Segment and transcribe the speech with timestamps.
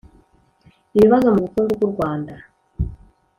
[0.95, 2.33] ibibazo mu bukungu bw'u rwanda